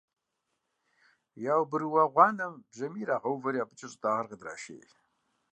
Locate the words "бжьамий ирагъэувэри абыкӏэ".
2.69-3.87